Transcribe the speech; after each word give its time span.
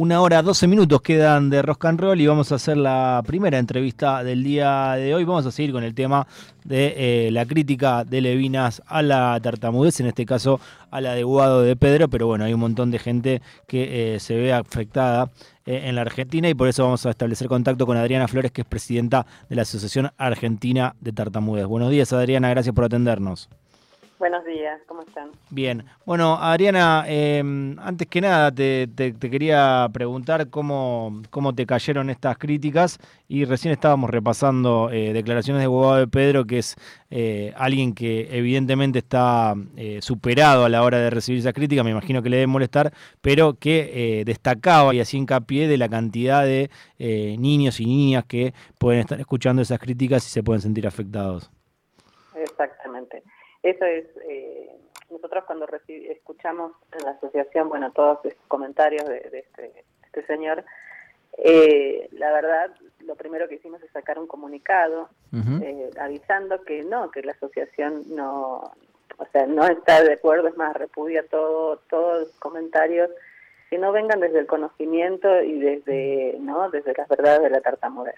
Una 0.00 0.20
hora, 0.20 0.42
12 0.42 0.68
minutos 0.68 1.02
quedan 1.02 1.50
de 1.50 1.60
Rock 1.60 1.86
and 1.86 1.98
Roll 1.98 2.20
y 2.20 2.26
vamos 2.28 2.52
a 2.52 2.54
hacer 2.54 2.76
la 2.76 3.20
primera 3.26 3.58
entrevista 3.58 4.22
del 4.22 4.44
día 4.44 4.92
de 4.92 5.12
hoy. 5.12 5.24
Vamos 5.24 5.44
a 5.44 5.50
seguir 5.50 5.72
con 5.72 5.82
el 5.82 5.92
tema 5.92 6.28
de 6.64 7.26
eh, 7.26 7.30
la 7.32 7.44
crítica 7.44 8.04
de 8.04 8.20
Levinas 8.20 8.80
a 8.86 9.02
la 9.02 9.40
tartamudez, 9.42 9.98
en 9.98 10.06
este 10.06 10.24
caso 10.24 10.60
a 10.92 11.00
la 11.00 11.14
de 11.14 11.24
de 11.24 11.74
Pedro, 11.74 12.06
pero 12.06 12.28
bueno, 12.28 12.44
hay 12.44 12.54
un 12.54 12.60
montón 12.60 12.92
de 12.92 13.00
gente 13.00 13.42
que 13.66 14.14
eh, 14.14 14.20
se 14.20 14.36
ve 14.36 14.52
afectada 14.52 15.32
eh, 15.66 15.82
en 15.86 15.96
la 15.96 16.02
Argentina 16.02 16.48
y 16.48 16.54
por 16.54 16.68
eso 16.68 16.84
vamos 16.84 17.04
a 17.04 17.10
establecer 17.10 17.48
contacto 17.48 17.84
con 17.84 17.96
Adriana 17.96 18.28
Flores, 18.28 18.52
que 18.52 18.60
es 18.60 18.68
presidenta 18.68 19.26
de 19.48 19.56
la 19.56 19.62
Asociación 19.62 20.12
Argentina 20.16 20.94
de 21.00 21.12
Tartamudez. 21.12 21.66
Buenos 21.66 21.90
días, 21.90 22.12
Adriana, 22.12 22.50
gracias 22.50 22.72
por 22.72 22.84
atendernos. 22.84 23.48
Buenos 24.18 24.44
días, 24.44 24.80
¿cómo 24.88 25.02
están? 25.02 25.30
Bien. 25.50 25.84
Bueno, 26.04 26.34
Adriana, 26.40 27.04
em, 27.06 27.78
antes 27.78 28.08
que 28.08 28.20
nada 28.20 28.50
te, 28.50 28.88
quería 29.20 29.88
preguntar 29.92 30.50
cómo, 30.50 31.22
cómo 31.30 31.54
te 31.54 31.64
cayeron 31.66 32.10
estas 32.10 32.36
críticas 32.36 32.98
y 33.28 33.44
recién 33.44 33.72
estábamos 33.72 34.10
repasando 34.10 34.90
eh, 34.90 35.12
declaraciones 35.12 35.62
de 35.62 35.68
Guado 35.68 35.98
de 35.98 36.08
Pedro, 36.08 36.44
que 36.46 36.58
es 36.58 36.74
eh, 37.10 37.52
alguien 37.56 37.94
que 37.94 38.28
evidentemente 38.36 38.98
está 38.98 39.54
eh, 39.76 40.00
superado 40.02 40.64
a 40.64 40.68
la 40.68 40.82
hora 40.82 40.98
de 40.98 41.10
recibir 41.10 41.38
esa 41.38 41.52
crítica, 41.52 41.84
me 41.84 41.92
imagino 41.92 42.20
que 42.20 42.28
le 42.28 42.38
debe 42.38 42.48
molestar, 42.48 42.92
pero 43.20 43.54
que 43.54 44.24
destacaba 44.26 44.92
y 44.94 45.00
hacía 45.00 45.20
hincapié 45.20 45.68
de 45.68 45.78
la 45.78 45.88
cantidad 45.88 46.44
de 46.44 46.70
niños 47.38 47.78
y 47.78 47.86
niñas 47.86 48.24
que 48.24 48.52
pueden 48.78 49.00
estar 49.00 49.20
escuchando 49.20 49.62
esas 49.62 49.78
críticas 49.78 50.26
y 50.26 50.30
se 50.30 50.42
pueden 50.42 50.60
sentir 50.60 50.88
afectados. 50.88 51.50
Exactamente. 52.34 53.22
Eso 53.62 53.84
es, 53.84 54.06
eh, 54.28 54.70
nosotros 55.10 55.44
cuando 55.44 55.66
escuchamos 55.86 56.72
en 56.92 57.04
la 57.04 57.12
asociación, 57.12 57.68
bueno, 57.68 57.90
todos 57.92 58.24
estos 58.24 58.46
comentarios 58.46 59.06
de, 59.08 59.18
este, 59.32 59.84
este, 60.04 60.26
señor, 60.26 60.64
eh, 61.38 62.08
la 62.12 62.32
verdad, 62.32 62.70
lo 63.00 63.14
primero 63.16 63.48
que 63.48 63.56
hicimos 63.56 63.82
es 63.82 63.90
sacar 63.90 64.18
un 64.18 64.26
comunicado 64.26 65.08
eh, 65.62 65.90
avisando 66.00 66.62
que 66.62 66.82
no, 66.82 67.10
que 67.10 67.22
la 67.22 67.32
asociación 67.32 68.02
no, 68.14 68.72
o 69.16 69.26
sea, 69.32 69.46
no 69.46 69.66
está 69.66 70.02
de 70.02 70.14
acuerdo, 70.14 70.48
es 70.48 70.56
más, 70.56 70.74
repudia 70.76 71.26
todo, 71.26 71.78
todos 71.90 72.20
los 72.20 72.30
comentarios 72.38 73.10
que 73.70 73.78
no 73.78 73.92
vengan 73.92 74.20
desde 74.20 74.40
el 74.40 74.46
conocimiento 74.46 75.42
y 75.42 75.58
desde, 75.58 76.36
¿no? 76.40 76.70
Desde 76.70 76.94
las 76.96 77.08
verdades 77.08 77.42
de 77.42 77.50
la 77.50 77.60
tartamudez. 77.60 78.16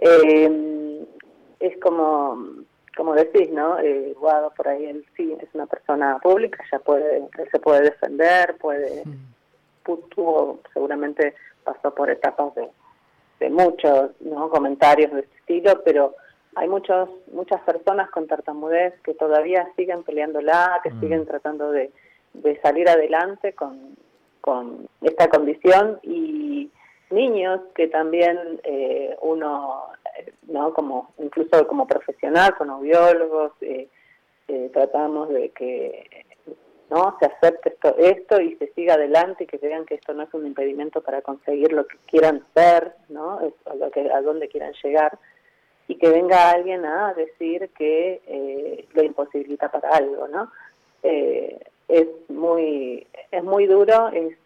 es 0.00 1.78
como 1.80 2.66
como 2.98 3.14
decís, 3.14 3.48
¿no? 3.52 3.78
Eh, 3.78 4.12
Guado 4.18 4.52
por 4.56 4.66
ahí 4.66 4.86
él 4.86 5.06
sí 5.16 5.32
es 5.40 5.48
una 5.54 5.66
persona 5.66 6.18
pública, 6.20 6.64
ya 6.72 6.80
puede, 6.80 7.18
él 7.18 7.48
se 7.48 7.60
puede 7.60 7.82
defender, 7.82 8.56
puede, 8.56 9.04
tuvo, 9.84 10.58
seguramente 10.74 11.36
pasó 11.62 11.94
por 11.94 12.10
etapas 12.10 12.56
de, 12.56 12.68
de 13.38 13.50
muchos 13.50 14.10
¿no? 14.20 14.50
comentarios 14.50 15.12
de 15.12 15.20
este 15.20 15.36
estilo, 15.36 15.80
pero 15.84 16.16
hay 16.56 16.68
muchos, 16.68 17.08
muchas 17.32 17.60
personas 17.60 18.10
con 18.10 18.26
tartamudez 18.26 19.00
que 19.02 19.14
todavía 19.14 19.68
siguen 19.76 20.02
peleándola, 20.02 20.80
que 20.82 20.90
mm. 20.90 21.00
siguen 21.00 21.24
tratando 21.24 21.70
de, 21.70 21.92
de 22.34 22.60
salir 22.62 22.88
adelante 22.88 23.52
con, 23.52 23.96
con 24.40 24.88
esta 25.02 25.28
condición 25.28 26.00
y 26.02 26.68
niños 27.10 27.60
que 27.76 27.86
también 27.86 28.60
eh, 28.64 29.16
uno 29.22 29.84
¿no? 30.46 30.72
Como, 30.74 31.12
incluso 31.18 31.66
como 31.66 31.86
profesional, 31.86 32.54
con 32.56 32.70
audiólogos, 32.70 33.52
eh, 33.60 33.88
eh, 34.48 34.70
tratamos 34.72 35.28
de 35.28 35.50
que 35.50 36.24
no 36.90 37.16
se 37.18 37.26
acepte 37.26 37.70
esto, 37.70 37.94
esto 37.98 38.40
y 38.40 38.56
se 38.56 38.72
siga 38.72 38.94
adelante 38.94 39.44
y 39.44 39.46
que 39.46 39.58
vean 39.58 39.84
que 39.84 39.96
esto 39.96 40.14
no 40.14 40.22
es 40.22 40.32
un 40.32 40.46
impedimento 40.46 41.02
para 41.02 41.20
conseguir 41.20 41.72
lo 41.72 41.86
que 41.86 41.98
quieran 42.06 42.44
ser, 42.54 42.94
¿no? 43.08 43.38
a, 43.66 43.74
lo 43.74 43.90
que, 43.90 44.10
a 44.10 44.22
dónde 44.22 44.48
quieran 44.48 44.72
llegar 44.82 45.18
y 45.86 45.96
que 45.96 46.08
venga 46.08 46.50
alguien 46.50 46.84
a 46.84 47.14
decir 47.14 47.70
que 47.76 48.20
eh, 48.26 48.86
lo 48.92 49.02
imposibilita 49.02 49.70
para 49.70 49.90
algo, 49.90 50.28
¿no? 50.28 50.50
Eh, 51.02 51.58
es 51.88 52.06
muy 52.28 53.06
es 53.30 53.42
muy 53.42 53.66
duro, 53.66 54.08
es 54.08 54.36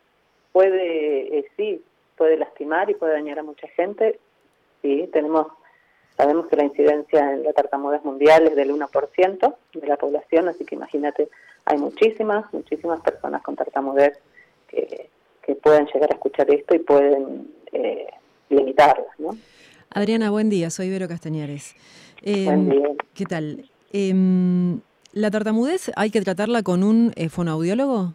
puede 0.53 1.45
sí 1.57 1.85
puede 2.17 2.37
lastimar 2.37 2.89
y 2.91 2.95
puede 2.95 3.15
dañar 3.15 3.41
a 3.41 3.43
mucha 3.43 3.67
gente. 3.69 4.21
Sí, 4.81 5.09
tenemos 5.13 5.49
Sabemos 6.17 6.47
que 6.47 6.57
la 6.57 6.65
incidencia 6.65 7.33
en 7.33 7.43
la 7.43 7.53
tartamudez 7.53 8.05
mundial 8.05 8.47
es 8.47 8.57
del 8.57 8.71
1% 8.71 9.55
de 9.75 9.87
la 9.87 9.97
población, 9.97 10.49
así 10.49 10.65
que 10.65 10.75
imagínate, 10.75 11.29
hay 11.65 11.79
muchísimas, 11.79 12.53
muchísimas 12.53 13.01
personas 13.01 13.43
con 13.43 13.57
tartamudez 13.57 14.19
que, 14.69 15.09
pueden 15.63 15.87
llegar 15.87 16.11
a 16.11 16.15
escuchar 16.15 16.51
esto 16.51 16.75
y 16.75 16.81
pueden 16.81 17.47
eh, 17.73 18.07
limitarlas, 18.49 19.07
¿no? 19.19 19.37
Adriana, 19.91 20.31
buen 20.31 20.49
día, 20.49 20.71
soy 20.71 20.91
Vero 20.91 21.07
Castañares. 21.07 21.77
buen 22.25 22.49
em, 22.49 22.69
día. 22.71 22.89
¿Qué 23.15 23.27
tal? 23.27 23.69
Em, 23.93 24.81
¿La 25.13 25.31
tartamudez 25.31 25.93
hay 25.95 26.11
que 26.11 26.21
tratarla 26.23 26.63
con 26.63 26.83
un 26.83 27.13
eh, 27.17 27.29
fonoaudiólogo? 27.29 28.15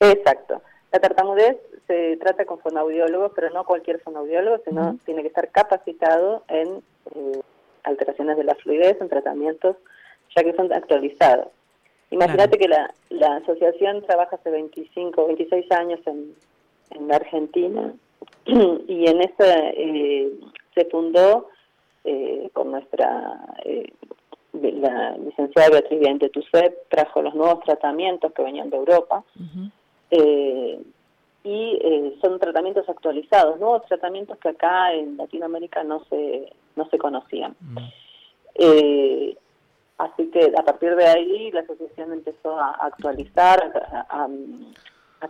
Exacto. 0.00 0.62
La 0.90 0.98
tartamudez 0.98 1.58
se 1.90 2.16
trata 2.18 2.44
con 2.44 2.60
fonoaudiólogos, 2.60 3.32
pero 3.34 3.50
no 3.50 3.64
cualquier 3.64 3.98
fonoaudiólogo, 4.00 4.62
sino 4.64 4.96
tiene 5.04 5.22
que 5.22 5.28
estar 5.28 5.48
capacitado 5.48 6.44
en 6.46 6.84
eh, 7.16 7.40
alteraciones 7.82 8.36
de 8.36 8.44
la 8.44 8.54
fluidez, 8.54 9.00
en 9.00 9.08
tratamientos, 9.08 9.74
ya 10.36 10.44
que 10.44 10.54
son 10.54 10.72
actualizados. 10.72 11.48
Imagínate 12.10 12.58
que 12.58 12.68
la, 12.68 12.94
la 13.08 13.36
asociación 13.38 14.02
trabaja 14.06 14.36
hace 14.36 14.50
25, 14.50 15.26
26 15.26 15.72
años 15.72 15.98
en, 16.06 16.32
en 16.90 17.08
la 17.08 17.16
Argentina 17.16 17.92
y 18.46 19.08
en 19.08 19.20
esa 19.22 19.58
eh, 19.70 20.30
se 20.76 20.84
fundó 20.84 21.48
eh, 22.04 22.48
por 22.54 22.66
nuestra 22.66 23.36
eh, 23.64 23.92
la 24.52 25.16
licenciada 25.16 25.70
Beatriz 25.70 26.00
de 26.20 26.28
Tusset, 26.28 26.88
trajo 26.88 27.20
los 27.20 27.34
nuevos 27.34 27.64
tratamientos 27.64 28.32
que 28.32 28.42
venían 28.42 28.70
de 28.70 28.76
Europa. 28.76 29.24
Y 31.42 31.78
eh, 31.82 32.18
son 32.20 32.38
tratamientos 32.38 32.88
actualizados, 32.88 33.58
nuevos 33.58 33.84
tratamientos 33.86 34.36
que 34.38 34.50
acá 34.50 34.92
en 34.92 35.16
Latinoamérica 35.16 35.82
no 35.84 36.04
se, 36.04 36.52
no 36.76 36.86
se 36.88 36.98
conocían. 36.98 37.56
Mm. 37.60 37.78
Eh, 38.56 39.36
así 39.98 40.30
que 40.30 40.52
a 40.56 40.62
partir 40.62 40.94
de 40.96 41.06
ahí 41.06 41.50
la 41.50 41.60
asociación 41.60 42.12
empezó 42.12 42.58
a 42.58 42.72
actualizar, 42.72 43.72
a, 44.10 44.28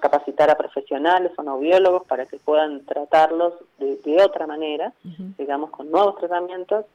capacitar 0.01 0.51
a 0.51 0.57
profesionales 0.57 1.33
o 1.37 1.43
no 1.43 1.59
biólogos 1.59 2.07
para 2.07 2.27
que 2.27 2.39
puedan 2.39 2.85
tratarlos 2.87 3.55
de, 3.79 4.23
otra 4.23 4.47
manera, 4.47 4.93
digamos, 5.37 5.71
con 5.71 5.91
nuevos 5.91 6.17
tratamientos, 6.17 6.87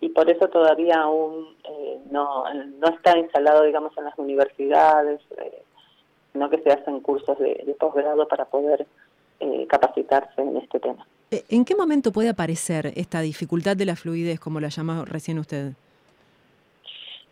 y 0.00 0.10
por 0.10 0.30
eso 0.30 0.48
todavía 0.48 1.00
aún 1.00 1.56
eh, 1.64 1.98
no, 2.10 2.44
no 2.54 2.88
está 2.88 3.18
instalado, 3.18 3.64
digamos, 3.64 3.96
en 3.96 4.04
las 4.04 4.18
universidades 4.18 5.20
sino 6.36 6.50
que 6.50 6.58
se 6.58 6.70
hacen 6.70 7.00
cursos 7.00 7.38
de, 7.38 7.74
posgrado 7.80 8.28
para 8.28 8.44
poder 8.44 8.86
eh, 9.40 9.66
capacitarse 9.68 10.42
en 10.42 10.58
este 10.58 10.78
tema. 10.78 11.06
Eh, 11.30 11.44
¿En 11.48 11.64
qué 11.64 11.74
momento 11.74 12.12
puede 12.12 12.28
aparecer 12.28 12.92
esta 12.94 13.22
dificultad 13.22 13.74
de 13.74 13.86
la 13.86 13.96
fluidez, 13.96 14.38
como 14.38 14.60
la 14.60 14.68
llama 14.68 15.06
recién 15.06 15.38
usted? 15.38 15.72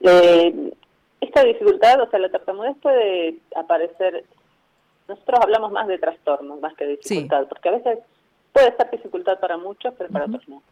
Eh, 0.01 0.73
esta 1.21 1.45
dificultad, 1.45 2.01
o 2.01 2.09
sea, 2.09 2.19
la 2.19 2.31
tartamudez 2.31 2.77
puede 2.81 3.37
aparecer, 3.55 4.25
nosotros 5.07 5.41
hablamos 5.43 5.71
más 5.71 5.87
de 5.87 5.99
trastornos 5.99 6.59
más 6.61 6.75
que 6.75 6.87
de 6.87 6.97
dificultad, 6.97 7.47
porque 7.47 7.69
a 7.69 7.73
veces 7.73 7.99
puede 8.55 8.75
ser 8.75 8.91
dificultad 8.91 9.39
para 9.39 9.59
muchos, 9.59 9.93
pero 9.99 10.09
para 10.09 10.25
otros 10.25 10.49
no 10.49 10.63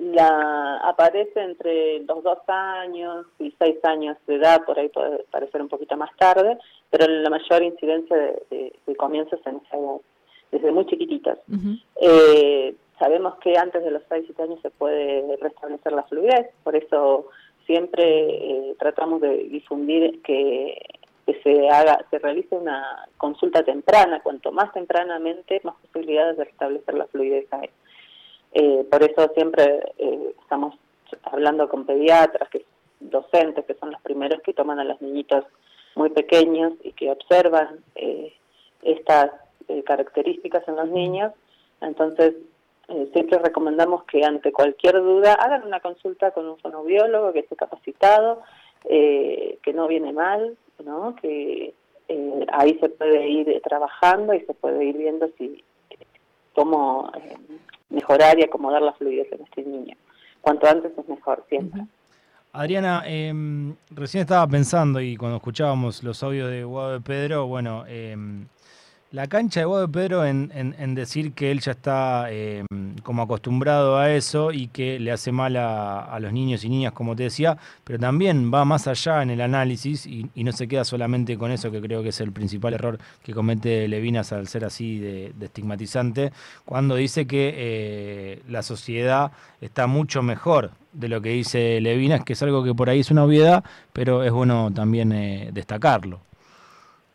la 0.00 0.78
aparece 0.78 1.40
entre 1.40 2.00
los 2.00 2.22
dos 2.22 2.38
años 2.46 3.26
y 3.38 3.54
seis 3.58 3.76
años 3.84 4.16
de 4.26 4.36
edad, 4.36 4.64
por 4.64 4.78
ahí 4.78 4.88
puede 4.88 5.24
parecer 5.30 5.60
un 5.60 5.68
poquito 5.68 5.96
más 5.96 6.10
tarde, 6.16 6.56
pero 6.88 7.06
la 7.06 7.28
mayor 7.28 7.62
incidencia 7.62 8.16
de, 8.16 8.72
de, 8.86 8.96
comienzos 8.96 9.40
en 9.44 9.60
esa 9.64 9.76
edad, 9.76 10.00
desde 10.50 10.72
muy 10.72 10.86
chiquititas. 10.86 11.38
eh, 12.00 12.74
sabemos 12.98 13.34
que 13.40 13.56
antes 13.58 13.84
de 13.84 13.90
los 13.90 14.02
seis, 14.08 14.24
siete 14.24 14.42
años 14.42 14.58
se 14.62 14.70
puede 14.70 15.36
restablecer 15.36 15.92
la 15.92 16.04
fluidez, 16.04 16.48
por 16.64 16.74
eso 16.76 17.28
siempre 17.66 18.02
eh, 18.04 18.74
tratamos 18.78 19.20
de 19.20 19.36
difundir 19.48 20.22
que, 20.22 20.80
que 21.26 21.40
se 21.42 21.68
haga, 21.68 22.04
se 22.10 22.18
realice 22.18 22.56
una 22.56 23.06
consulta 23.18 23.62
temprana, 23.62 24.20
cuanto 24.22 24.50
más 24.50 24.72
tempranamente, 24.72 25.60
más 25.62 25.76
posibilidades 25.82 26.38
de 26.38 26.44
restablecer 26.44 26.94
la 26.94 27.06
fluidez 27.06 27.46
hay. 27.52 27.68
Eh, 28.52 28.84
por 28.90 29.02
eso 29.02 29.30
siempre 29.34 29.92
eh, 29.98 30.34
estamos 30.40 30.74
hablando 31.24 31.68
con 31.68 31.86
pediatras, 31.86 32.48
que 32.48 32.64
docentes, 33.00 33.64
que 33.64 33.74
son 33.74 33.92
los 33.92 34.00
primeros 34.02 34.40
que 34.42 34.52
toman 34.52 34.78
a 34.78 34.84
los 34.84 35.00
niñitos 35.00 35.44
muy 35.94 36.10
pequeños 36.10 36.74
y 36.82 36.92
que 36.92 37.10
observan 37.10 37.80
eh, 37.94 38.34
estas 38.82 39.30
características 39.84 40.66
en 40.66 40.76
los 40.76 40.88
niños. 40.88 41.32
Entonces, 41.80 42.34
siempre 43.12 43.38
recomendamos 43.38 44.02
que 44.04 44.24
ante 44.24 44.52
cualquier 44.52 44.94
duda 44.94 45.34
hagan 45.34 45.64
una 45.64 45.78
consulta 45.78 46.32
con 46.32 46.48
un 46.48 46.58
fonobiólogo 46.58 47.32
que 47.32 47.40
esté 47.40 47.54
capacitado, 47.54 48.42
que 48.82 49.72
no 49.72 49.86
viene 49.86 50.12
mal, 50.12 50.56
¿no? 50.84 51.14
que 51.16 51.72
eh, 52.10 52.46
ahí 52.52 52.76
se 52.80 52.88
puede 52.88 53.28
ir 53.28 53.62
trabajando 53.62 54.34
y 54.34 54.40
se 54.40 54.52
puede 54.52 54.84
ir 54.84 54.96
viendo 54.96 55.28
si 55.38 55.62
cómo 56.54 57.10
eh, 57.16 57.36
mejorar 57.88 58.38
y 58.38 58.44
acomodar 58.44 58.82
la 58.82 58.92
fluidez 58.92 59.30
en 59.32 59.42
este 59.42 59.62
niño. 59.62 59.96
Cuanto 60.40 60.68
antes 60.68 60.92
es 60.96 61.08
mejor, 61.08 61.44
siempre. 61.48 61.82
Adriana, 62.52 63.02
em, 63.06 63.76
recién 63.90 64.22
estaba 64.22 64.46
pensando 64.46 65.00
y 65.00 65.16
cuando 65.16 65.36
escuchábamos 65.36 66.02
los 66.02 66.22
audios 66.22 66.50
de 66.50 66.64
Guado 66.64 66.92
de 66.92 67.00
Pedro, 67.00 67.46
bueno, 67.46 67.84
eh, 67.86 68.16
la 69.12 69.26
cancha 69.26 69.60
de 69.60 69.66
Guado 69.66 69.90
Pedro 69.90 70.24
en, 70.24 70.94
decir 70.94 71.32
que 71.32 71.50
él 71.50 71.60
ya 71.60 71.72
está 71.72 72.30
em, 72.30 72.66
como 73.02 73.22
acostumbrado 73.22 73.98
a 73.98 74.12
eso 74.12 74.52
y 74.52 74.68
que 74.68 75.00
le 75.00 75.10
hace 75.10 75.32
mal 75.32 75.56
a, 75.56 76.16
los 76.20 76.32
niños 76.32 76.64
y 76.64 76.68
niñas, 76.68 76.92
como 76.92 77.16
te 77.16 77.24
decía, 77.24 77.56
pero 77.82 77.98
también 77.98 78.52
va 78.52 78.64
más 78.64 78.86
allá 78.86 79.22
en 79.22 79.30
el 79.30 79.40
análisis 79.40 80.06
y, 80.06 80.30
no 80.36 80.52
se 80.52 80.68
queda 80.68 80.84
solamente 80.84 81.36
con 81.36 81.50
eso, 81.50 81.70
que 81.70 81.80
creo 81.80 82.02
que 82.02 82.10
es 82.10 82.20
el 82.20 82.32
principal 82.32 82.74
error 82.74 82.98
que 83.22 83.34
comete 83.34 83.88
Levinas 83.88 84.32
al 84.32 84.46
ser 84.48 84.64
así 84.64 84.98
de, 84.98 85.34
estigmatizante, 85.40 86.32
cuando 86.64 86.94
dice 86.94 87.26
que 87.26 87.54
eh, 87.56 88.42
la 88.48 88.62
sociedad 88.62 89.32
está 89.60 89.86
mucho 89.86 90.22
mejor 90.22 90.70
de 90.92 91.08
lo 91.08 91.20
que 91.20 91.30
dice 91.30 91.80
Levinas, 91.80 92.24
que 92.24 92.34
es 92.34 92.42
algo 92.42 92.64
que 92.64 92.74
por 92.74 92.88
ahí 92.88 93.00
es 93.00 93.10
una 93.10 93.24
obviedad, 93.24 93.64
pero 93.92 94.22
es 94.22 94.32
bueno 94.32 94.72
también 94.72 95.12
eh, 95.12 95.50
destacarlo. 95.52 96.20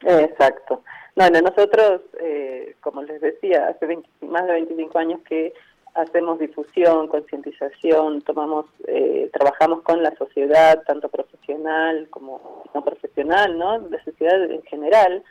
Exacto. 0.02 0.84
Bueno, 1.16 1.40
nosotros, 1.40 2.02
eh, 2.20 2.76
como 2.82 3.02
les 3.04 3.22
decía, 3.22 3.70
hace 3.70 4.00
más 4.20 4.46
de 4.48 4.52
25 4.52 5.00
años 5.00 5.22
que 5.22 5.54
hacemos 5.94 6.40
difusión, 6.40 7.08
concientización, 7.08 8.22
tomamos, 8.22 8.66
eh, 8.86 9.30
trabajamos 9.32 9.82
con 9.84 10.04
la 10.04 10.14
sociedad, 10.18 10.84
tanto 10.86 11.08
profesional 11.08 12.10
como 12.10 12.64
no 12.74 12.84
profesional, 12.84 13.58
¿no? 13.58 13.78
La 13.78 14.04
sociedad 14.04 14.44
en 14.44 14.62
general. 14.64 15.24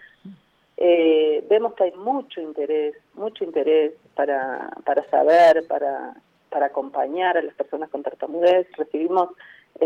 Eh, 0.79 1.45
vemos 1.51 1.75
que 1.75 1.85
hay 1.85 1.93
mucho 1.93 2.41
interés, 2.41 2.95
mucho 3.13 3.45
interés 3.45 3.93
para, 4.15 4.71
para 4.87 5.07
saber, 5.11 5.67
para, 5.69 6.15
para 6.49 6.67
acompañar 6.67 7.37
a 7.37 7.43
las 7.43 7.55
personas 7.57 7.91
con 7.91 8.03
tartamudez. 8.03 8.67
Recibimos 8.79 9.29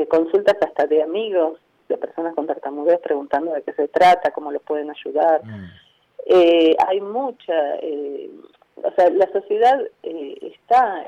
consultas 0.08 0.56
hasta 0.60 0.86
de 0.86 1.02
amigos 1.02 1.58
de 1.88 1.96
personas 1.96 2.34
con 2.36 2.46
tartamudez 2.46 3.00
preguntando 3.00 3.52
de 3.52 3.62
qué 3.62 3.72
se 3.72 3.88
trata, 3.88 4.30
cómo 4.30 4.52
les 4.52 4.62
pueden 4.62 4.90
ayudar. 4.90 5.44
Mm. 5.44 5.87
Eh, 6.26 6.76
hay 6.86 7.00
mucha, 7.00 7.76
eh, 7.76 8.30
o 8.76 8.90
sea, 8.92 9.08
la 9.10 9.30
sociedad 9.32 9.80
eh, 10.02 10.36
está 10.42 11.04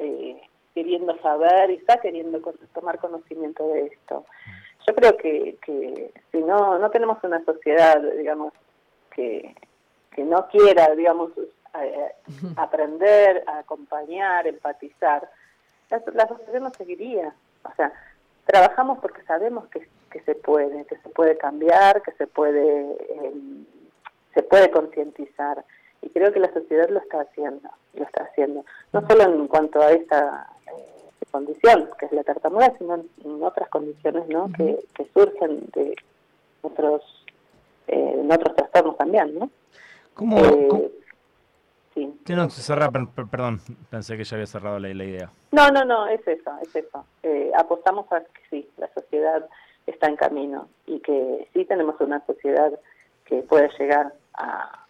queriendo 0.74 1.16
saber 1.20 1.70
y 1.70 1.74
está 1.74 2.00
queriendo 2.00 2.40
tomar 2.74 2.98
conocimiento 2.98 3.66
de 3.68 3.86
esto. 3.86 4.24
Yo 4.86 4.94
creo 4.94 5.16
que, 5.16 5.58
que 5.64 6.12
si 6.32 6.38
no, 6.38 6.78
no 6.78 6.90
tenemos 6.90 7.22
una 7.22 7.44
sociedad, 7.44 8.00
digamos, 8.16 8.52
que, 9.14 9.54
que 10.12 10.24
no 10.24 10.48
quiera, 10.48 10.94
digamos, 10.94 11.32
aprender, 12.56 13.44
acompañar, 13.46 14.46
empatizar, 14.46 15.28
la, 15.90 16.02
la, 16.14 16.28
sociedad 16.28 16.60
no 16.60 16.70
seguiría. 16.70 17.34
O 17.64 17.74
sea, 17.74 17.92
trabajamos 18.46 18.98
porque 19.00 19.22
sabemos 19.24 19.68
que, 19.68 19.86
que 20.10 20.20
se 20.22 20.34
puede, 20.34 20.84
que 20.86 20.96
se 20.96 21.08
puede 21.10 21.36
cambiar, 21.36 22.02
que 22.02 22.12
se 22.12 22.26
puede 22.26 22.96
se 24.34 24.42
puede 24.42 24.70
concientizar 24.70 25.64
y 26.02 26.08
creo 26.10 26.32
que 26.32 26.40
la 26.40 26.52
sociedad 26.52 26.88
lo 26.88 27.00
está 27.00 27.20
haciendo, 27.22 27.68
lo 27.94 28.04
está 28.04 28.24
haciendo, 28.24 28.64
no 28.92 29.06
solo 29.06 29.22
en 29.24 29.48
cuanto 29.48 29.80
a 29.80 29.92
esta 29.92 30.46
eh, 30.66 31.24
condición 31.30 31.88
que 31.98 32.06
es 32.06 32.12
la 32.12 32.24
tartamudez, 32.24 32.72
sino 32.78 32.94
en, 32.94 33.42
otras 33.42 33.68
condiciones 33.68 34.28
¿no? 34.28 34.50
que, 34.56 34.78
surgen 35.12 35.66
de 35.74 35.94
otros 36.62 37.02
eh, 37.88 38.14
en 38.18 38.30
otros 38.30 38.54
trastornos 38.56 38.96
también, 38.96 39.38
¿no? 39.38 39.50
¿Cómo, 40.14 40.38
eh, 40.38 40.90
Sí. 41.94 42.06
No, 42.28 42.48
perdón, 43.30 43.60
pensé 43.90 44.16
que 44.16 44.22
ya 44.22 44.36
había 44.36 44.46
cerrado 44.46 44.78
la, 44.78 44.88
idea. 44.90 45.30
No, 45.50 45.70
no, 45.70 45.84
no, 45.84 46.06
es 46.06 46.26
eso, 46.26 46.52
es 46.62 46.74
eso. 46.76 47.04
Eh, 47.24 47.50
apostamos 47.56 48.10
a 48.12 48.20
que 48.20 48.40
sí, 48.48 48.68
la 48.76 48.88
sociedad 48.94 49.48
está 49.86 50.06
en 50.06 50.16
camino 50.16 50.68
y 50.86 51.00
que 51.00 51.48
sí 51.52 51.64
tenemos 51.64 52.00
una 52.00 52.24
sociedad 52.26 52.72
que 53.24 53.42
puede 53.42 53.68
llegar 53.78 54.12
a, 54.34 54.86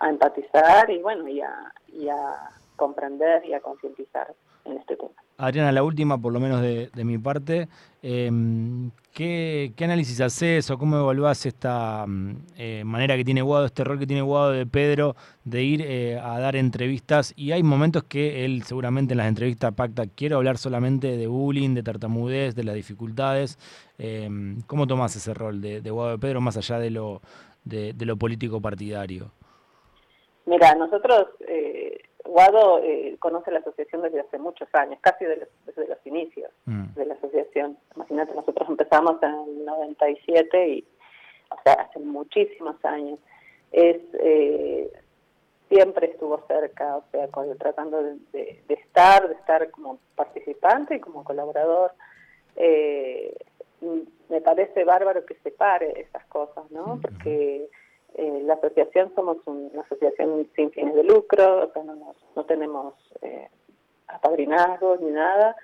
empatizar 0.00 0.90
y 0.90 1.00
bueno, 1.00 1.28
y 1.28 1.40
a, 1.40 2.50
comprender 2.76 3.44
y 3.46 3.54
a 3.54 3.60
concientizar 3.60 4.34
en 4.64 4.76
este 4.78 4.96
tema. 4.96 5.12
Adriana, 5.36 5.72
la 5.72 5.82
última, 5.82 6.16
por 6.18 6.32
lo 6.32 6.40
menos 6.40 6.60
de, 6.60 6.90
mi 7.04 7.18
parte, 7.18 7.68
em, 8.02 8.90
¿qué, 9.12 9.72
análisis 9.80 10.20
haces 10.20 10.70
o 10.70 10.78
cómo 10.78 10.96
evaluás 10.96 11.44
esta 11.46 12.04
mm, 12.06 12.36
eh, 12.56 12.82
manera 12.84 13.16
que 13.16 13.24
tiene 13.24 13.42
Guado, 13.42 13.66
este 13.66 13.82
rol 13.82 13.98
que 13.98 14.06
tiene 14.06 14.22
Guado 14.22 14.52
de 14.52 14.64
Pedro 14.66 15.16
de 15.44 15.62
ir 15.62 15.82
eh, 15.82 16.18
a 16.18 16.38
dar 16.38 16.54
entrevistas? 16.54 17.32
Y 17.36 17.50
hay 17.52 17.62
momentos 17.62 18.04
que 18.04 18.44
él 18.44 18.62
seguramente 18.62 19.14
en 19.14 19.18
las 19.18 19.28
entrevistas 19.28 19.74
pacta, 19.74 20.04
quiero 20.06 20.36
hablar 20.36 20.56
solamente 20.56 21.16
de 21.16 21.26
bullying, 21.26 21.74
de 21.74 21.82
tartamudez, 21.82 22.54
de 22.54 22.64
las 22.64 22.74
dificultades. 22.76 23.58
Em, 23.98 24.60
¿Cómo 24.66 24.86
tomás 24.86 25.16
ese 25.16 25.34
rol 25.34 25.60
de, 25.60 25.80
de 25.80 25.90
Guado 25.90 26.12
de 26.12 26.18
Pedro 26.18 26.40
más 26.40 26.56
allá 26.56 26.78
de 26.78 26.90
lo, 26.90 27.22
de, 27.64 27.94
lo 28.00 28.16
político 28.16 28.60
partidario? 28.60 29.30
Mira, 30.46 30.74
nosotros, 30.74 31.28
eh, 31.40 32.02
Guado 32.24 32.80
eh, 32.82 33.16
conoce 33.18 33.50
la 33.50 33.60
asociación 33.60 34.02
desde 34.02 34.20
hace 34.20 34.38
muchos 34.38 34.68
años, 34.74 34.98
casi 35.00 35.24
desde 35.24 35.48
los 35.88 36.06
inicios 36.06 36.50
mm. 36.66 36.94
de 36.94 37.06
la 37.06 37.14
asociación. 37.14 37.78
Imagínate, 37.96 38.34
nosotros 38.34 38.68
empezamos 38.68 39.22
en 39.22 39.30
el 39.30 39.64
97 39.64 40.68
y, 40.68 40.84
o 41.50 41.56
sea, 41.62 41.74
hace 41.74 41.98
muchísimos 41.98 42.76
años. 42.84 43.18
Es 43.72 44.00
eh, 44.14 44.92
siempre 45.68 46.06
estuvo 46.06 46.42
cerca, 46.46 46.96
o 46.96 47.04
sea, 47.10 47.28
tratando 47.58 48.02
de, 48.02 48.62
estar, 48.68 49.28
de 49.28 49.34
estar 49.34 49.70
como 49.70 49.98
participante 50.14 50.96
y 50.96 51.00
como 51.00 51.24
colaborador. 51.24 51.92
Eh, 52.56 53.36
me 54.28 54.40
parece 54.40 54.84
bárbaro 54.84 55.24
que 55.24 55.34
separe 55.36 56.00
esas 56.00 56.24
cosas, 56.26 56.70
¿no? 56.70 56.98
Porque 57.00 57.68
eh, 58.14 58.40
la 58.44 58.54
asociación 58.54 59.12
somos 59.14 59.38
una 59.46 59.82
asociación 59.82 60.48
sin 60.54 60.70
fines 60.70 60.94
de 60.94 61.04
lucro, 61.04 61.64
o 61.64 61.72
sea, 61.72 61.82
no, 61.82 62.14
no 62.36 62.44
tenemos 62.44 62.94
eh, 63.22 63.48
apadrinazgos 64.08 65.00
ni 65.00 65.10
nada, 65.10 65.56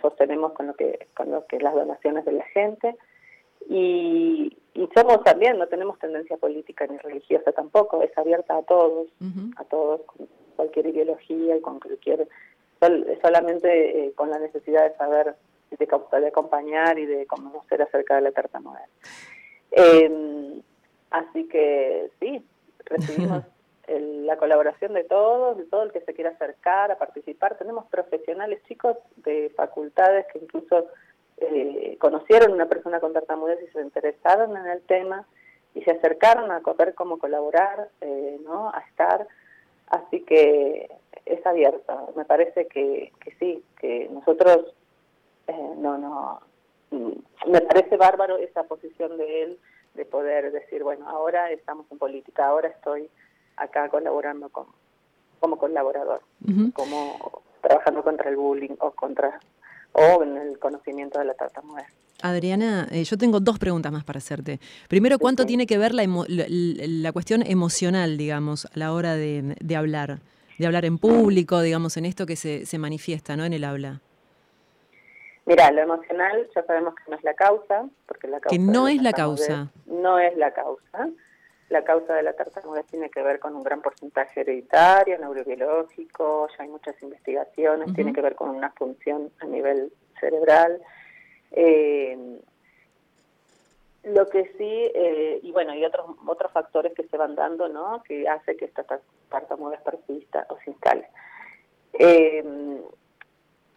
sostenemos 0.00 0.52
con 0.52 0.68
lo 0.68 0.74
que 0.74 1.08
con 1.16 1.30
lo 1.30 1.46
que 1.46 1.58
las 1.58 1.74
donaciones 1.74 2.24
de 2.24 2.32
la 2.32 2.44
gente 2.46 2.96
y, 3.68 4.56
y 4.74 4.88
somos 4.94 5.22
también 5.24 5.58
no 5.58 5.66
tenemos 5.66 5.98
tendencia 5.98 6.36
política 6.36 6.86
ni 6.86 6.96
religiosa 6.98 7.52
tampoco, 7.52 8.02
es 8.02 8.16
abierta 8.16 8.56
a 8.56 8.62
todos, 8.62 9.08
a 9.56 9.64
todos 9.64 10.02
con 10.02 10.28
cualquier 10.56 10.86
ideología 10.86 11.56
y 11.56 11.60
con 11.60 11.80
cualquier 11.80 12.28
solamente 13.22 14.06
eh, 14.06 14.12
con 14.14 14.30
la 14.30 14.38
necesidad 14.38 14.90
de 14.90 14.96
saber 14.96 15.34
de, 15.76 16.20
de 16.20 16.28
acompañar 16.28 16.98
y 16.98 17.06
de 17.06 17.26
conocer 17.26 17.82
acerca 17.82 18.16
de 18.16 18.20
la 18.22 18.32
tartamudez. 18.32 18.88
Eh, 19.70 20.60
así 21.10 21.48
que 21.48 22.10
sí, 22.18 22.44
recibimos 22.84 23.44
la 23.88 24.36
colaboración 24.36 24.94
de 24.94 25.04
todos, 25.04 25.56
de 25.58 25.64
todo 25.64 25.82
el 25.82 25.92
que 25.92 26.00
se 26.00 26.14
quiera 26.14 26.30
acercar 26.30 26.90
a 26.92 26.98
participar. 26.98 27.56
Tenemos 27.56 27.86
profesionales 27.86 28.60
chicos 28.68 28.96
de 29.16 29.52
facultades 29.56 30.26
que 30.32 30.38
incluso 30.38 30.86
eh, 31.38 31.96
conocieron 31.98 32.52
a 32.52 32.54
una 32.54 32.68
persona 32.68 33.00
con 33.00 33.12
tartamudez 33.12 33.58
y 33.62 33.72
se 33.72 33.80
interesaron 33.80 34.56
en 34.56 34.66
el 34.66 34.82
tema 34.82 35.26
y 35.74 35.82
se 35.82 35.92
acercaron 35.92 36.50
a 36.50 36.60
ver 36.78 36.94
cómo 36.94 37.18
colaborar, 37.18 37.88
eh, 38.00 38.38
¿no? 38.44 38.70
a 38.70 38.80
estar. 38.88 39.26
Así 39.86 40.20
que 40.20 40.88
es 41.26 41.44
abierta. 41.46 42.04
Me 42.16 42.24
parece 42.24 42.66
que, 42.66 43.12
que 43.20 43.32
sí, 43.38 43.64
que 43.80 44.08
nosotros 44.12 44.74
eh, 45.46 45.74
no, 45.78 45.98
no, 45.98 46.40
me 47.46 47.60
parece 47.60 47.96
bárbaro 47.96 48.38
esa 48.38 48.64
posición 48.64 49.16
de 49.16 49.42
él 49.42 49.58
de 49.94 50.04
poder 50.04 50.52
decir, 50.52 50.82
bueno, 50.82 51.08
ahora 51.08 51.50
estamos 51.50 51.86
en 51.90 51.98
política, 51.98 52.46
ahora 52.46 52.68
estoy 52.68 53.08
acá 53.56 53.88
colaborando 53.88 54.48
con, 54.48 54.66
como 55.40 55.58
colaborador, 55.58 56.22
como 56.74 57.42
trabajando 57.60 58.02
contra 58.02 58.30
el 58.30 58.36
bullying 58.36 58.76
o 58.80 58.92
contra 58.92 59.40
o 59.92 60.22
en 60.22 60.36
el 60.36 60.58
conocimiento 60.58 61.18
de 61.18 61.24
la 61.24 61.34
tartamudez. 61.34 61.86
Adriana, 62.22 62.86
eh, 62.90 63.02
yo 63.04 63.16
tengo 63.16 63.40
dos 63.40 63.58
preguntas 63.58 63.90
más 63.90 64.04
para 64.04 64.18
hacerte. 64.18 64.60
Primero, 64.88 65.18
¿cuánto 65.18 65.46
tiene 65.46 65.66
que 65.66 65.78
ver 65.78 65.94
la, 65.94 66.04
la, 66.06 67.12
cuestión 67.12 67.42
emocional, 67.46 68.18
digamos, 68.18 68.66
a 68.66 68.70
la 68.74 68.92
hora 68.92 69.16
de, 69.16 69.56
de, 69.58 69.76
hablar? 69.76 70.20
De 70.58 70.66
hablar 70.66 70.84
en 70.84 70.98
público, 70.98 71.60
digamos, 71.60 71.96
en 71.96 72.04
esto 72.04 72.26
que 72.26 72.36
se, 72.36 72.66
se 72.66 72.78
manifiesta, 72.78 73.36
¿no? 73.36 73.44
En 73.44 73.54
el 73.54 73.64
habla. 73.64 74.00
Mira, 75.50 75.72
lo 75.72 75.80
emocional 75.80 76.48
ya 76.54 76.62
sabemos 76.62 76.94
que 76.94 77.10
no 77.10 77.16
es 77.16 77.24
la 77.24 77.34
causa, 77.34 77.84
porque 78.06 78.28
la 78.28 78.38
causa 78.38 78.56
que 78.56 78.62
no 78.62 78.86
es 78.86 79.02
la 79.02 79.12
causa. 79.12 79.68
No 79.86 80.20
es 80.20 80.36
la 80.36 80.52
causa. 80.52 81.08
La 81.70 81.82
causa 81.82 82.14
de 82.14 82.22
la 82.22 82.34
tartamudez 82.34 82.86
tiene 82.86 83.10
que 83.10 83.20
ver 83.20 83.40
con 83.40 83.56
un 83.56 83.64
gran 83.64 83.82
porcentaje 83.82 84.42
hereditario, 84.42 85.18
neurobiológico, 85.18 86.46
ya 86.56 86.62
hay 86.62 86.68
muchas 86.68 86.94
investigaciones, 87.02 87.92
tiene 87.94 88.12
que 88.12 88.20
ver 88.20 88.36
con 88.36 88.50
una 88.50 88.70
función 88.70 89.32
a 89.40 89.46
nivel 89.46 89.92
cerebral. 90.20 90.80
Eh, 91.50 92.38
Lo 94.04 94.28
que 94.28 94.52
sí, 94.56 94.90
eh, 94.94 95.40
y 95.42 95.50
bueno, 95.50 95.74
y 95.74 95.84
otros 95.84 96.06
otros 96.26 96.52
factores 96.52 96.94
que 96.94 97.08
se 97.08 97.16
van 97.16 97.34
dando, 97.34 97.68
¿no? 97.68 98.04
Que 98.04 98.28
hace 98.28 98.56
que 98.56 98.66
esta 98.66 98.84
tartamudez 99.28 99.80
persista 99.80 100.46
o 100.48 100.56
se 100.64 100.70
instale. 100.70 101.08
Eh, 101.94 102.44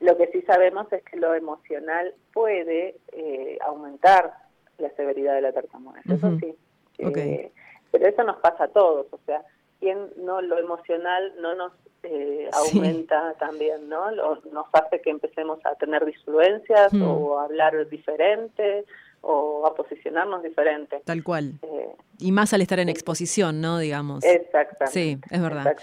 lo 0.03 0.17
que 0.17 0.27
sí 0.27 0.41
sabemos 0.41 0.91
es 0.91 1.01
que 1.03 1.17
lo 1.17 1.33
emocional 1.33 2.13
puede 2.33 2.98
eh, 3.13 3.57
aumentar 3.65 4.33
la 4.77 4.89
severidad 4.91 5.36
de 5.36 5.41
la 5.41 5.53
tartamudez, 5.53 6.05
eso 6.05 6.38
sí. 6.39 6.53
Eh, 6.98 7.51
pero 7.89 8.07
eso 8.07 8.24
nos 8.24 8.38
pasa 8.38 8.65
a 8.65 8.67
todos, 8.67 9.07
o 9.12 9.19
sea, 9.25 9.41
quien 9.79 10.10
no 10.17 10.41
lo 10.41 10.60
emocional 10.60 11.33
no 11.39 11.55
nos 11.55 11.72
eh, 12.03 12.50
aumenta 12.51 13.33
también, 13.39 13.88
¿no? 13.88 14.12
nos 14.12 14.65
hace 14.74 15.01
que 15.01 15.10
empecemos 15.10 15.65
a 15.65 15.75
tener 15.75 16.05
disfluencias 16.05 16.93
o 16.93 17.39
a 17.39 17.45
hablar 17.45 17.88
diferente 17.88 18.86
o 19.25 19.65
a 19.65 19.74
posicionarnos 19.74 20.44
diferente. 20.44 21.01
Tal 21.06 21.24
cual. 21.24 21.53
Eh, 21.63 21.96
y 22.20 22.32
más 22.32 22.53
al 22.53 22.62
estar 22.62 22.80
en 22.80 22.89
exposición, 22.89 23.62
¿no? 23.62 23.80
Digamos. 23.80 24.24
Exactamente. 24.24 24.92
Sí, 24.92 25.18
es 25.32 25.42
verdad. 25.42 25.75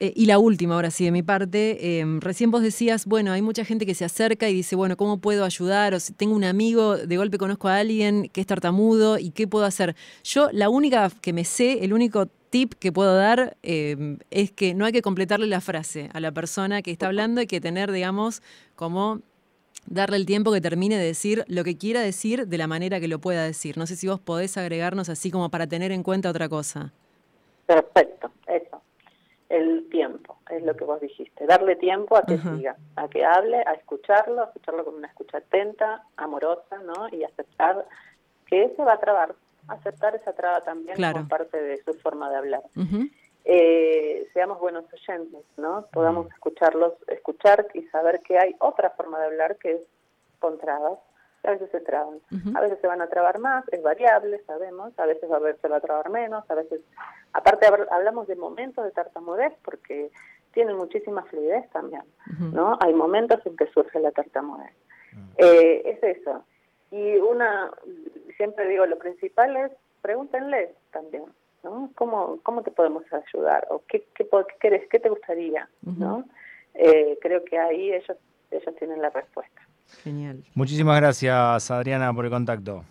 Eh, 0.00 0.12
y 0.16 0.24
la 0.26 0.38
última, 0.38 0.74
ahora 0.74 0.90
sí, 0.90 1.04
de 1.04 1.10
mi 1.10 1.22
parte, 1.22 2.00
em, 2.00 2.20
recién 2.20 2.50
vos 2.50 2.62
decías, 2.62 3.04
bueno, 3.04 3.32
hay 3.32 3.42
mucha 3.42 3.64
gente 3.64 3.84
que 3.84 3.94
se 3.94 4.06
acerca 4.06 4.48
y 4.48 4.54
dice, 4.54 4.74
bueno, 4.74 4.96
¿cómo 4.96 5.18
puedo 5.18 5.44
ayudar? 5.44 5.92
O 5.94 6.00
si 6.00 6.14
tengo 6.14 6.34
un 6.34 6.44
amigo, 6.44 6.96
de 6.96 7.16
golpe 7.16 7.36
conozco 7.36 7.68
a 7.68 7.76
alguien 7.76 8.30
que 8.32 8.40
es 8.40 8.46
tartamudo 8.46 9.18
y 9.18 9.30
qué 9.32 9.46
puedo 9.46 9.66
hacer. 9.66 9.94
Yo, 10.24 10.48
la 10.52 10.70
única 10.70 11.10
que 11.20 11.34
me 11.34 11.44
sé, 11.44 11.84
el 11.84 11.92
único 11.92 12.26
tip 12.50 12.72
que 12.74 12.90
puedo 12.90 13.14
dar 13.14 13.58
em, 13.62 14.18
es 14.30 14.50
que 14.50 14.72
no 14.74 14.86
hay 14.86 14.92
que 14.92 15.02
completarle 15.02 15.46
la 15.46 15.60
frase 15.60 16.08
a 16.14 16.20
la 16.20 16.32
persona 16.32 16.80
que 16.80 16.90
está 16.90 17.06
hablando, 17.06 17.40
hay 17.40 17.46
que 17.46 17.60
tener, 17.60 17.92
digamos, 17.92 18.42
como 18.76 19.20
darle 19.90 20.16
el 20.16 20.26
tiempo 20.26 20.52
que 20.52 20.60
termine 20.60 20.96
de 20.96 21.04
decir 21.04 21.44
lo 21.48 21.64
que 21.64 21.76
quiera 21.76 22.00
decir 22.00 22.46
de 22.46 22.58
la 22.58 22.66
manera 22.66 23.00
que 23.00 23.08
lo 23.08 23.18
pueda 23.18 23.44
decir. 23.44 23.76
No 23.78 23.86
sé 23.86 23.96
si 23.96 24.06
vos 24.06 24.20
podés 24.20 24.56
agregarnos 24.56 25.08
así 25.08 25.30
como 25.30 25.50
para 25.50 25.66
tener 25.66 25.92
en 25.92 26.02
cuenta 26.02 26.30
otra 26.30 26.48
cosa. 26.48 26.92
Perfecto, 27.66 28.30
eso. 28.46 28.82
El 29.48 29.88
tiempo, 29.90 30.38
es 30.50 30.62
lo 30.62 30.76
que 30.76 30.84
vos 30.84 31.00
dijiste. 31.00 31.46
Darle 31.46 31.76
tiempo 31.76 32.16
a 32.16 32.24
que 32.24 32.38
siga, 32.38 32.76
a 32.96 33.08
que 33.08 33.24
hable, 33.24 33.58
a 33.66 33.72
escucharlo, 33.72 34.42
a 34.42 34.44
escucharlo 34.46 34.84
con 34.84 34.94
una 34.94 35.08
escucha 35.08 35.38
atenta, 35.38 36.04
amorosa, 36.16 36.78
¿no? 36.84 37.08
Y 37.10 37.24
aceptar 37.24 37.86
que 38.46 38.64
ese 38.64 38.82
va 38.82 38.94
a 38.94 39.00
trabar, 39.00 39.34
aceptar 39.68 40.14
esa 40.14 40.32
traba 40.34 40.60
también 40.60 40.96
como 40.96 41.28
parte 41.28 41.60
de 41.60 41.82
su 41.82 41.94
forma 41.94 42.30
de 42.30 42.36
hablar 42.36 42.62
eh, 43.44 44.28
seamos 44.32 44.58
buenos 44.58 44.84
oyentes, 44.92 45.42
¿no? 45.56 45.86
Podamos 45.92 46.26
mm. 46.26 46.32
escucharlos, 46.32 46.94
escuchar 47.08 47.66
y 47.74 47.82
saber 47.84 48.20
que 48.20 48.38
hay 48.38 48.54
otra 48.58 48.90
forma 48.90 49.18
de 49.18 49.26
hablar 49.26 49.56
que 49.56 49.72
es 49.72 49.80
con 50.38 50.58
trabas. 50.58 50.98
A 51.44 51.52
veces 51.52 51.70
se 51.70 51.80
traban, 51.80 52.20
a 52.54 52.60
veces 52.60 52.78
se 52.80 52.86
van 52.88 53.00
a 53.00 53.06
trabar 53.06 53.38
más, 53.38 53.64
es 53.70 53.80
variable, 53.80 54.42
sabemos, 54.44 54.92
a 54.98 55.06
veces 55.06 55.30
a 55.30 55.38
se 55.38 55.68
va 55.68 55.76
a 55.76 55.80
trabar 55.80 56.10
menos, 56.10 56.44
a 56.50 56.54
veces, 56.54 56.80
aparte 57.32 57.66
hablamos 57.90 58.26
de 58.26 58.34
momentos 58.34 58.84
de 58.84 58.90
tartamudez 58.90 59.52
porque 59.64 60.10
tienen 60.52 60.76
muchísima 60.76 61.22
fluidez 61.22 61.70
también, 61.70 62.02
¿no? 62.52 62.76
Hay 62.80 62.92
momentos 62.92 63.38
en 63.46 63.56
que 63.56 63.68
surge 63.68 64.00
la 64.00 64.10
tartamudez. 64.10 64.72
Mm. 65.12 65.30
Eh, 65.38 65.82
es 65.84 66.18
eso. 66.18 66.44
Y 66.90 67.16
una, 67.16 67.70
siempre 68.36 68.66
digo, 68.66 68.84
lo 68.86 68.98
principal 68.98 69.56
es 69.56 69.72
pregúntenle 70.02 70.74
también, 70.90 71.24
¿no? 71.62 71.90
¿Cómo, 71.94 72.38
cómo 72.42 72.62
te 72.62 72.70
podemos 72.70 73.04
ayudar? 73.12 73.66
¿O 73.70 73.82
qué, 73.88 74.04
qué, 74.14 74.28
qué 74.60 74.88
¿Qué 74.90 74.98
te 74.98 75.08
gustaría? 75.08 75.68
¿no? 75.82 76.24
Eh, 76.74 77.18
creo 77.20 77.44
que 77.44 77.58
ahí 77.58 77.92
ellos, 77.92 78.16
ellos 78.50 78.74
tienen 78.78 79.02
la 79.02 79.10
respuesta. 79.10 79.62
Genial. 80.02 80.44
Muchísimas 80.54 81.00
gracias, 81.00 81.70
Adriana, 81.70 82.12
por 82.12 82.24
el 82.24 82.30
contacto. 82.30 82.84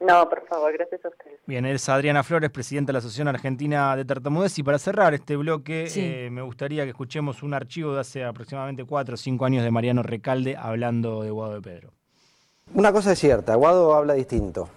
No, 0.00 0.28
por 0.28 0.46
favor, 0.46 0.72
gracias 0.72 1.04
a 1.04 1.08
ustedes. 1.08 1.40
Bien, 1.46 1.64
es 1.64 1.88
Adriana 1.88 2.22
Flores, 2.22 2.50
presidenta 2.50 2.88
de 2.88 2.94
la 2.94 2.98
Asociación 2.98 3.28
Argentina 3.28 3.96
de 3.96 4.04
Tartamudez. 4.04 4.58
Y 4.58 4.62
para 4.62 4.78
cerrar 4.78 5.14
este 5.14 5.36
bloque, 5.36 5.86
eh, 5.96 6.28
me 6.30 6.42
gustaría 6.42 6.84
que 6.84 6.90
escuchemos 6.90 7.42
un 7.42 7.54
archivo 7.54 7.94
de 7.94 8.00
hace 8.00 8.24
aproximadamente 8.24 8.84
cuatro 8.84 9.14
o 9.14 9.16
cinco 9.16 9.44
años 9.44 9.64
de 9.64 9.70
Mariano 9.70 10.02
Recalde 10.02 10.56
hablando 10.56 11.22
de 11.22 11.30
Guado 11.30 11.54
de 11.54 11.62
Pedro. 11.62 11.90
Una 12.74 12.92
cosa 12.92 13.12
es 13.12 13.18
cierta, 13.18 13.54
Guado 13.54 13.94
habla 13.94 14.14
distinto, 14.14 14.68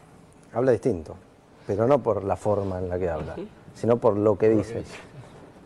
habla 0.53 0.71
distinto 0.71 1.17
pero 1.67 1.85
no 1.85 2.01
por 2.01 2.23
la 2.23 2.37
forma 2.37 2.79
en 2.79 2.89
la 2.89 2.97
que 2.97 3.09
habla, 3.09 3.35
sino 3.75 3.97
por 3.97 4.17
lo 4.17 4.37
que 4.37 4.49
dice, 4.49 4.83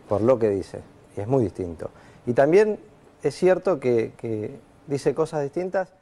por 0.10 0.22
lo 0.22 0.40
que 0.40 0.50
dice, 0.50 0.80
y 1.16 1.22
es 1.22 1.28
muy 1.28 1.44
distinto. 1.44 1.92
Y 2.26 2.34
también 2.34 2.80
es 3.22 3.36
cierto 3.36 3.80
que, 3.80 4.14
que 4.18 4.60
dice 4.88 5.14
cosas 5.14 5.44
distintas 5.44 5.94